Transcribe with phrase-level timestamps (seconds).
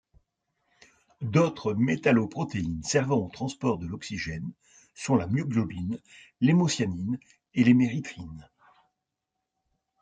[1.21, 4.51] D'autres métalloprotéines servant au transport de l'oxygène
[4.95, 5.99] sont la myoglobine,
[6.39, 7.19] l'hémocyanine,
[7.53, 8.49] et l'hémérythrine.